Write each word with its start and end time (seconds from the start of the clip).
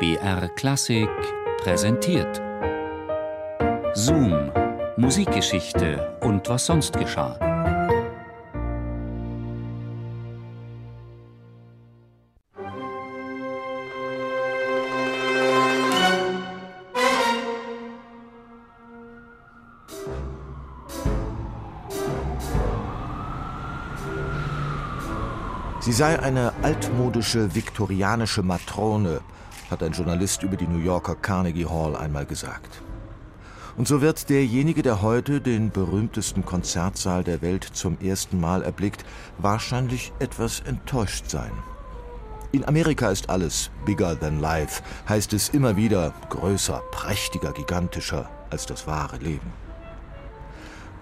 BR 0.00 0.48
Klassik 0.56 1.10
präsentiert. 1.62 2.40
Zoom, 3.92 4.50
Musikgeschichte 4.96 6.16
und 6.22 6.48
was 6.48 6.64
sonst 6.64 6.94
geschah. 6.98 7.38
Sie 25.80 25.92
sei 25.92 26.18
eine 26.18 26.54
altmodische 26.62 27.54
viktorianische 27.54 28.42
Matrone, 28.42 29.20
hat 29.70 29.82
ein 29.82 29.92
Journalist 29.92 30.42
über 30.42 30.56
die 30.56 30.66
New 30.66 30.78
Yorker 30.78 31.14
Carnegie 31.14 31.66
Hall 31.66 31.96
einmal 31.96 32.26
gesagt. 32.26 32.82
Und 33.76 33.88
so 33.88 34.00
wird 34.00 34.28
derjenige, 34.28 34.82
der 34.82 35.00
heute 35.00 35.40
den 35.40 35.70
berühmtesten 35.70 36.44
Konzertsaal 36.44 37.24
der 37.24 37.40
Welt 37.40 37.64
zum 37.64 37.98
ersten 38.00 38.40
Mal 38.40 38.62
erblickt, 38.62 39.04
wahrscheinlich 39.38 40.12
etwas 40.18 40.60
enttäuscht 40.60 41.30
sein. 41.30 41.52
In 42.52 42.66
Amerika 42.66 43.10
ist 43.10 43.30
alles 43.30 43.70
bigger 43.86 44.18
than 44.18 44.40
life, 44.40 44.82
heißt 45.08 45.32
es 45.34 45.50
immer 45.50 45.76
wieder 45.76 46.12
größer, 46.30 46.82
prächtiger, 46.90 47.52
gigantischer 47.52 48.28
als 48.50 48.66
das 48.66 48.88
wahre 48.88 49.18
Leben. 49.18 49.52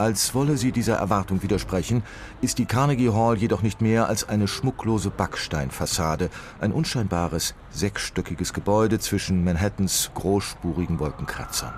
Als 0.00 0.34
wolle 0.34 0.56
sie 0.56 0.72
dieser 0.72 0.96
Erwartung 0.96 1.42
widersprechen, 1.42 2.02
ist 2.40 2.56
die 2.56 2.64
Carnegie 2.64 3.10
Hall 3.10 3.36
jedoch 3.36 3.60
nicht 3.60 3.82
mehr 3.82 4.08
als 4.08 4.26
eine 4.26 4.48
schmucklose 4.48 5.10
Backsteinfassade, 5.10 6.30
ein 6.58 6.72
unscheinbares, 6.72 7.54
sechsstöckiges 7.70 8.54
Gebäude 8.54 8.98
zwischen 8.98 9.44
Manhattans 9.44 10.10
großspurigen 10.14 11.00
Wolkenkratzern. 11.00 11.74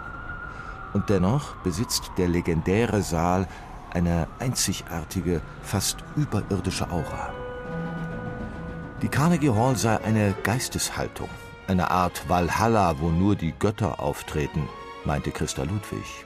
Und 0.93 1.11
dennoch 1.11 1.57
besitzt 1.65 2.13
der 2.17 2.29
legendäre 2.29 3.03
Saal 3.03 3.49
eine 3.91 4.29
einzigartige, 4.39 5.41
fast 5.65 5.97
überirdische 6.15 6.89
Aura. 6.93 7.31
Die 9.03 9.09
Carnegie 9.09 9.51
Hall 9.51 9.75
sei 9.75 10.01
eine 10.05 10.33
Geisteshaltung, 10.45 11.29
eine 11.67 11.91
Art 11.91 12.29
Valhalla, 12.29 13.01
wo 13.01 13.11
nur 13.11 13.35
die 13.35 13.53
Götter 13.59 13.99
auftreten, 13.99 14.69
meinte 15.05 15.33
Christa 15.33 15.65
Ludwig. 15.65 16.25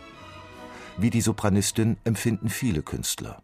Wie 0.98 1.11
die 1.11 1.20
Sopranistin 1.20 1.98
empfinden 2.05 2.48
viele 2.48 2.83
Künstler. 2.83 3.42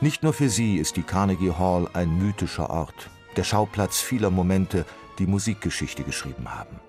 Nicht 0.00 0.22
nur 0.22 0.32
für 0.32 0.48
sie 0.48 0.76
ist 0.76 0.96
die 0.96 1.02
Carnegie 1.02 1.52
Hall 1.52 1.88
ein 1.92 2.18
mythischer 2.18 2.70
Ort, 2.70 3.10
der 3.36 3.44
Schauplatz 3.44 4.00
vieler 4.00 4.30
Momente, 4.30 4.84
die 5.18 5.26
Musikgeschichte 5.26 6.02
geschrieben 6.02 6.52
haben. 6.52 6.80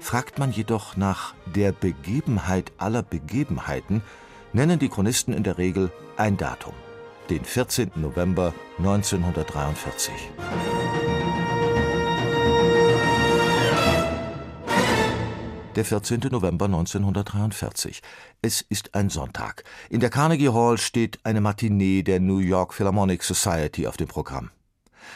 Fragt 0.00 0.38
man 0.38 0.50
jedoch 0.50 0.96
nach 0.96 1.34
der 1.54 1.72
Begebenheit 1.72 2.72
aller 2.76 3.02
Begebenheiten, 3.02 4.02
nennen 4.52 4.78
die 4.78 4.88
Chronisten 4.88 5.32
in 5.32 5.44
der 5.44 5.58
Regel 5.58 5.92
ein 6.16 6.36
Datum, 6.36 6.74
den 7.30 7.44
14. 7.44 7.92
November 7.94 8.52
1943. 8.78 10.12
Der 15.74 15.86
14. 15.86 16.20
November 16.30 16.66
1943. 16.66 18.02
Es 18.42 18.60
ist 18.60 18.94
ein 18.94 19.08
Sonntag. 19.08 19.64
In 19.88 20.00
der 20.00 20.10
Carnegie 20.10 20.50
Hall 20.50 20.76
steht 20.76 21.18
eine 21.24 21.40
Matinee 21.40 22.02
der 22.02 22.20
New 22.20 22.40
York 22.40 22.74
Philharmonic 22.74 23.22
Society 23.22 23.86
auf 23.86 23.96
dem 23.96 24.06
Programm. 24.06 24.50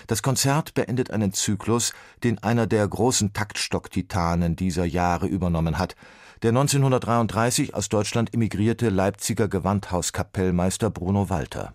Das 0.07 0.23
Konzert 0.23 0.73
beendet 0.73 1.11
einen 1.11 1.35
Zyklus, 1.35 1.93
den 2.25 2.43
einer 2.43 2.67
der 2.67 2.89
großen 2.89 3.35
Taktstock-Titanen 3.35 4.57
dieser 4.57 4.87
Jahre 4.87 5.27
übernommen 5.27 5.79
hat, 5.79 5.95
der 6.41 6.53
1933 6.53 7.75
aus 7.75 7.91
Deutschland 7.91 8.33
emigrierte 8.33 8.89
Leipziger 8.89 9.49
Gewandhauskapellmeister 9.49 10.89
Bruno 10.89 11.29
Walter. 11.29 11.75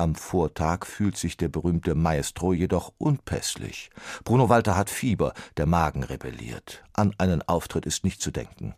Am 0.00 0.14
Vortag 0.14 0.86
fühlt 0.86 1.18
sich 1.18 1.36
der 1.36 1.50
berühmte 1.50 1.94
Maestro 1.94 2.54
jedoch 2.54 2.94
unpässlich. 2.96 3.90
Bruno 4.24 4.48
Walter 4.48 4.74
hat 4.74 4.88
Fieber, 4.88 5.34
der 5.58 5.66
Magen 5.66 6.04
rebelliert. 6.04 6.82
An 6.94 7.14
einen 7.18 7.42
Auftritt 7.42 7.84
ist 7.84 8.02
nicht 8.02 8.22
zu 8.22 8.30
denken. 8.30 8.74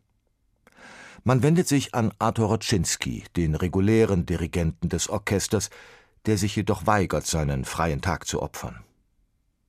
Man 1.22 1.44
wendet 1.44 1.68
sich 1.68 1.94
an 1.94 2.12
Arthur 2.18 2.48
Roczynski, 2.48 3.22
den 3.36 3.54
regulären 3.54 4.26
Dirigenten 4.26 4.88
des 4.88 5.08
Orchesters, 5.08 5.70
der 6.26 6.38
sich 6.38 6.56
jedoch 6.56 6.88
weigert, 6.88 7.24
seinen 7.24 7.64
freien 7.64 8.00
Tag 8.00 8.26
zu 8.26 8.42
opfern. 8.42 8.82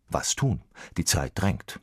Was 0.09 0.33
tun? 0.33 0.63
Die 0.97 1.05
Zeit 1.05 1.33
drängt. 1.35 1.79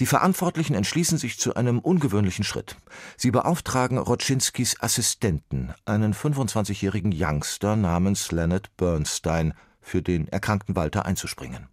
Die 0.00 0.06
Verantwortlichen 0.06 0.74
entschließen 0.74 1.18
sich 1.18 1.38
zu 1.38 1.54
einem 1.54 1.78
ungewöhnlichen 1.78 2.44
Schritt. 2.44 2.76
Sie 3.16 3.30
beauftragen 3.30 3.98
Roczynskis 3.98 4.80
Assistenten, 4.80 5.74
einen 5.84 6.14
25-jährigen 6.14 7.12
Youngster 7.14 7.76
namens 7.76 8.32
Leonard 8.32 8.76
Bernstein, 8.76 9.54
für 9.80 10.02
den 10.02 10.28
erkrankten 10.28 10.74
Walter 10.74 11.06
einzuspringen. 11.06 11.68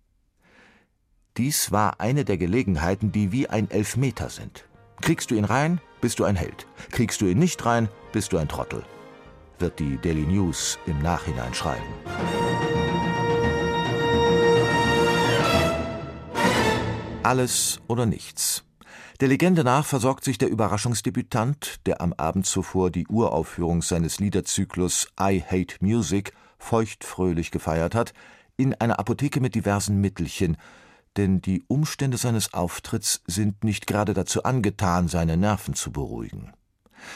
Dies 1.38 1.72
war 1.72 2.00
eine 2.00 2.26
der 2.26 2.38
Gelegenheiten, 2.38 3.12
die 3.12 3.32
wie 3.32 3.50
ein 3.50 3.72
Elfmeter 3.72 4.30
sind. 4.30 4.66
Kriegst 5.02 5.32
du 5.32 5.36
ihn 5.36 5.46
rein, 5.46 5.82
bist 6.00 6.20
du 6.20 6.26
ein 6.26 6.36
Held. 6.36 6.68
Kriegst 6.92 7.22
du 7.22 7.26
ihn 7.26 7.40
nicht 7.40 7.66
rein, 7.66 7.90
bist 8.12 8.34
du 8.34 8.38
ein 8.38 8.48
Trottel. 8.48 8.84
Wird 9.58 9.80
die 9.80 9.98
Daily 9.98 10.26
News 10.26 10.78
im 10.86 11.02
Nachhinein 11.02 11.54
schreiben. 11.54 11.82
Alles 17.24 17.80
oder 17.88 18.06
nichts. 18.06 18.66
Der 19.22 19.30
Legende 19.30 19.64
nach 19.64 19.86
versorgt 19.86 20.26
sich 20.26 20.38
der 20.38 20.50
Überraschungsdebütant, 20.50 21.80
der 21.86 22.02
am 22.02 22.12
Abend 22.12 22.46
zuvor 22.46 22.92
die 22.92 23.08
Uraufführung 23.08 23.82
seines 23.82 24.20
Liederzyklus 24.20 25.08
I 25.18 25.42
Hate 25.42 25.78
Music 25.80 26.34
feuchtfröhlich 26.58 27.52
gefeiert 27.52 27.96
hat, 27.96 28.14
in 28.58 28.74
einer 28.74 29.00
Apotheke 29.00 29.40
mit 29.40 29.56
diversen 29.56 30.02
Mittelchen, 30.02 30.58
denn 31.16 31.42
die 31.42 31.64
Umstände 31.68 32.18
seines 32.18 32.54
Auftritts 32.54 33.22
sind 33.26 33.64
nicht 33.64 33.88
gerade 33.88 34.14
dazu 34.14 34.44
angetan, 34.44 35.08
seine 35.08 35.38
Nerven 35.38 35.76
zu 35.76 35.94
beruhigen. 35.94 36.52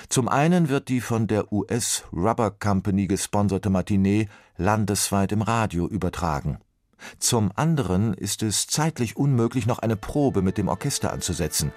Zum 0.07 0.29
einen 0.29 0.69
wird 0.69 0.87
die 0.87 1.01
von 1.01 1.27
der 1.27 1.51
US 1.51 2.03
Rubber 2.13 2.51
Company 2.51 3.07
gesponserte 3.07 3.69
Matinee 3.69 4.29
landesweit 4.55 5.33
im 5.33 5.41
Radio 5.41 5.87
übertragen. 5.87 6.59
Zum 7.19 7.51
anderen 7.55 8.13
ist 8.13 8.43
es 8.43 8.67
zeitlich 8.67 9.17
unmöglich, 9.17 9.67
noch 9.67 9.79
eine 9.79 9.95
Probe 9.95 10.41
mit 10.41 10.57
dem 10.57 10.67
Orchester 10.67 11.11
anzusetzen, 11.11 11.71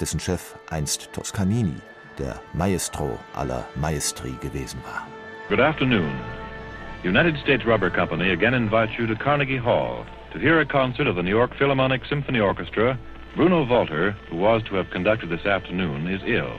dessen 0.00 0.20
Chef 0.20 0.56
einst 0.70 1.12
Toscanini, 1.12 1.76
der 2.18 2.40
Maestro 2.52 3.18
aller 3.34 3.66
Maestri 3.74 4.32
gewesen 4.40 4.80
war. 4.84 5.06
Good 5.48 5.60
afternoon. 5.60 6.12
United 7.04 7.36
States 7.38 7.64
Rubber 7.64 7.90
Company 7.90 8.30
again 8.32 8.54
invites 8.54 8.98
you 8.98 9.06
to 9.06 9.14
Carnegie 9.14 9.58
Hall 9.58 10.04
to 10.32 10.38
hear 10.38 10.60
a 10.60 10.66
concert 10.66 11.06
of 11.06 11.14
the 11.14 11.22
New 11.22 11.30
York 11.30 11.54
Philharmonic 11.56 12.04
Symphony 12.08 12.40
Orchestra. 12.40 12.98
Bruno 13.36 13.64
Walter, 13.64 14.12
who 14.30 14.36
was 14.36 14.62
to 14.64 14.74
have 14.76 14.90
conducted 14.90 15.28
this 15.28 15.44
afternoon, 15.46 16.08
is 16.08 16.22
ill, 16.26 16.58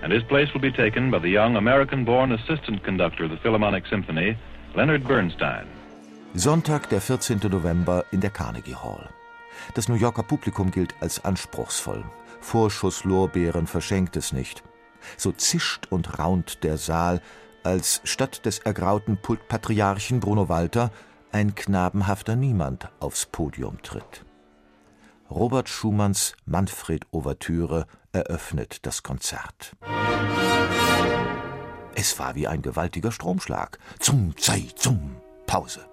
and 0.00 0.12
his 0.12 0.22
place 0.22 0.48
will 0.54 0.60
be 0.60 0.70
taken 0.70 1.10
by 1.10 1.18
the 1.18 1.28
young 1.28 1.56
American 1.56 2.04
born 2.04 2.32
assistant 2.32 2.82
conductor 2.84 3.24
of 3.24 3.30
the 3.30 3.36
Philharmonic 3.38 3.84
Symphony, 3.88 4.38
Leonard 4.76 5.06
Bernstein. 5.06 5.66
Sonntag, 6.36 6.88
der 6.88 7.00
14. 7.00 7.38
November 7.48 8.06
in 8.10 8.20
der 8.20 8.30
Carnegie 8.30 8.74
Hall. 8.74 9.08
Das 9.74 9.88
New 9.88 9.94
Yorker 9.94 10.24
Publikum 10.24 10.72
gilt 10.72 10.92
als 11.00 11.24
anspruchsvoll. 11.24 12.04
Vorschusslorbeeren 12.40 13.68
verschenkt 13.68 14.16
es 14.16 14.32
nicht. 14.32 14.64
So 15.16 15.30
zischt 15.30 15.86
und 15.90 16.18
raunt 16.18 16.64
der 16.64 16.76
Saal, 16.76 17.22
als 17.62 18.00
statt 18.02 18.44
des 18.46 18.58
ergrauten 18.58 19.16
Pultpatriarchen 19.16 20.18
Bruno 20.18 20.48
Walter 20.48 20.90
ein 21.30 21.54
knabenhafter 21.54 22.34
Niemand 22.34 22.88
aufs 22.98 23.26
Podium 23.26 23.80
tritt. 23.82 24.24
Robert 25.30 25.68
Schumanns 25.68 26.34
Manfred-Ouvertüre 26.46 27.86
eröffnet 28.10 28.84
das 28.86 29.04
Konzert. 29.04 29.76
Es 31.94 32.18
war 32.18 32.34
wie 32.34 32.48
ein 32.48 32.60
gewaltiger 32.60 33.12
Stromschlag. 33.12 33.78
Zum, 34.00 34.36
zei, 34.36 34.66
zum, 34.74 35.14
Pause. 35.46 35.86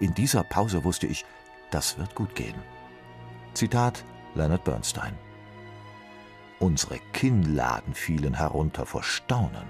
In 0.00 0.14
dieser 0.14 0.44
Pause 0.44 0.84
wusste 0.84 1.06
ich, 1.06 1.24
das 1.70 1.98
wird 1.98 2.14
gut 2.14 2.34
gehen. 2.34 2.54
Zitat 3.54 4.04
Leonard 4.34 4.64
Bernstein. 4.64 5.14
Unsere 6.60 6.98
Kinnladen 7.12 7.94
fielen 7.94 8.34
herunter 8.34 8.84
vor 8.84 9.02
Staunen. 9.02 9.68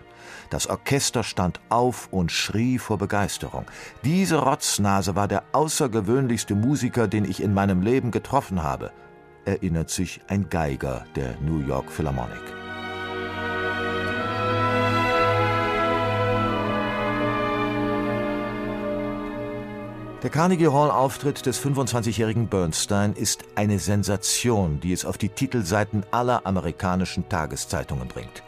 Das 0.50 0.66
Orchester 0.66 1.22
stand 1.22 1.60
auf 1.68 2.08
und 2.10 2.32
schrie 2.32 2.78
vor 2.78 2.98
Begeisterung. 2.98 3.66
Diese 4.04 4.36
Rotznase 4.38 5.14
war 5.14 5.28
der 5.28 5.44
außergewöhnlichste 5.52 6.54
Musiker, 6.54 7.08
den 7.08 7.24
ich 7.24 7.42
in 7.42 7.52
meinem 7.52 7.82
Leben 7.82 8.10
getroffen 8.10 8.62
habe, 8.62 8.92
erinnert 9.44 9.90
sich 9.90 10.20
ein 10.28 10.48
Geiger 10.48 11.06
der 11.14 11.38
New 11.40 11.60
York 11.60 11.90
Philharmonic. 11.90 12.57
Der 20.24 20.30
Carnegie 20.30 20.66
Hall-Auftritt 20.66 21.46
des 21.46 21.64
25-jährigen 21.64 22.48
Bernstein 22.48 23.12
ist 23.12 23.44
eine 23.54 23.78
Sensation, 23.78 24.80
die 24.80 24.92
es 24.92 25.04
auf 25.04 25.16
die 25.16 25.28
Titelseiten 25.28 26.04
aller 26.10 26.44
amerikanischen 26.44 27.28
Tageszeitungen 27.28 28.08
bringt. 28.08 28.42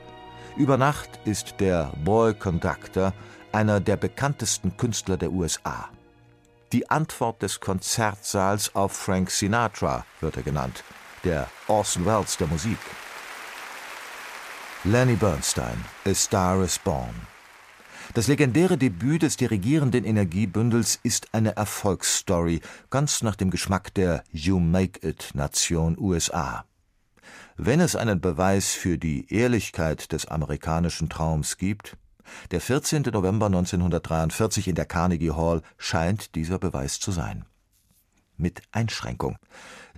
Über 0.57 0.77
Nacht 0.77 1.21
ist 1.25 1.55
der 1.61 1.93
Boy 2.05 2.35
Conductor 2.35 3.15
einer 3.53 3.79
der 3.79 3.97
bekanntesten 3.97 4.77
Künstler 4.77 5.17
der 5.17 5.31
USA. 5.31 5.89
Die 6.73 6.91
Antwort 6.91 7.41
des 7.41 7.61
Konzertsaals 7.61 8.75
auf 8.75 8.91
Frank 8.91 9.31
Sinatra 9.31 10.05
wird 10.19 10.39
er 10.39 10.43
genannt, 10.43 10.83
der 11.23 11.47
Orson 11.69 12.05
Welles 12.05 12.37
der 12.37 12.49
Musik. 12.49 12.79
Lenny 14.83 15.15
Bernstein, 15.15 15.85
A 16.05 16.15
Star 16.15 16.65
is 16.65 16.81
Born. 16.81 17.15
Das 18.13 18.27
legendäre 18.27 18.77
Debüt 18.77 19.23
des 19.23 19.37
dirigierenden 19.37 20.05
Energiebündels 20.05 20.99
ist 21.05 21.33
eine 21.33 21.55
Erfolgsstory, 21.55 22.61
ganz 22.91 23.23
nach 23.23 23.37
dem 23.37 23.51
Geschmack 23.51 23.95
der 23.95 24.25
You 24.33 24.59
Make 24.59 25.07
It 25.09 25.31
Nation 25.35 25.97
USA. 25.97 26.65
Wenn 27.57 27.79
es 27.79 27.95
einen 27.95 28.21
Beweis 28.21 28.73
für 28.73 28.99
die 28.99 29.33
Ehrlichkeit 29.33 30.11
des 30.11 30.27
amerikanischen 30.27 31.09
Traums 31.09 31.57
gibt, 31.57 31.97
der 32.51 32.61
14. 32.61 33.03
November 33.13 33.47
1943 33.47 34.67
in 34.67 34.75
der 34.75 34.87
Carnegie 34.87 35.31
Hall 35.31 35.63
scheint 35.79 36.35
dieser 36.35 36.59
Beweis 36.59 36.99
zu 36.99 37.13
sein. 37.13 37.45
Mit 38.37 38.63
Einschränkung. 38.73 39.37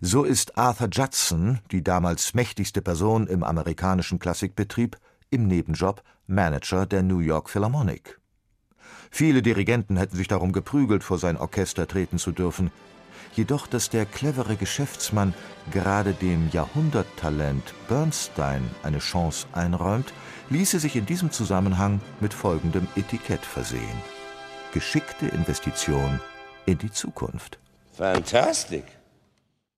So 0.02 0.24
ist 0.24 0.58
Arthur 0.58 0.88
Judson, 0.92 1.60
die 1.70 1.82
damals 1.82 2.34
mächtigste 2.34 2.82
Person 2.82 3.26
im 3.26 3.42
amerikanischen 3.42 4.18
Klassikbetrieb, 4.18 4.98
im 5.30 5.46
Nebenjob 5.46 6.02
Manager 6.32 6.86
der 6.86 7.02
New 7.02 7.18
York 7.18 7.50
Philharmonic. 7.50 8.18
Viele 9.10 9.42
Dirigenten 9.42 9.96
hätten 9.96 10.16
sich 10.16 10.28
darum 10.28 10.52
geprügelt, 10.52 11.04
vor 11.04 11.18
sein 11.18 11.36
Orchester 11.36 11.86
treten 11.86 12.18
zu 12.18 12.32
dürfen. 12.32 12.70
Jedoch, 13.34 13.66
dass 13.66 13.90
der 13.90 14.06
clevere 14.06 14.56
Geschäftsmann 14.56 15.34
gerade 15.70 16.14
dem 16.14 16.50
Jahrhunderttalent 16.50 17.74
Bernstein 17.88 18.68
eine 18.82 18.98
Chance 18.98 19.46
einräumt, 19.52 20.12
ließe 20.50 20.78
sich 20.78 20.96
in 20.96 21.06
diesem 21.06 21.30
Zusammenhang 21.30 22.00
mit 22.20 22.34
folgendem 22.34 22.88
Etikett 22.96 23.44
versehen. 23.44 24.02
Geschickte 24.72 25.26
Investition 25.26 26.20
in 26.66 26.78
die 26.78 26.90
Zukunft. 26.90 27.58
Fantastic. 27.92 28.84